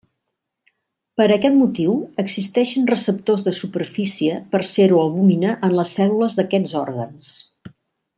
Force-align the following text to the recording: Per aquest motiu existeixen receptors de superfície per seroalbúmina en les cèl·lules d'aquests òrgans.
Per 1.21 1.25
aquest 1.33 1.57
motiu 1.57 1.91
existeixen 2.23 2.89
receptors 2.91 3.43
de 3.49 3.53
superfície 3.59 4.39
per 4.55 4.63
seroalbúmina 4.73 5.53
en 5.69 5.77
les 5.81 5.93
cèl·lules 5.99 6.39
d'aquests 6.41 6.75
òrgans. 6.85 7.37